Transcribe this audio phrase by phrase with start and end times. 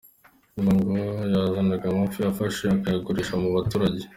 [0.53, 4.03] Nyuma ngo yazanaga amafi yafashe akayagurisha mu baturage.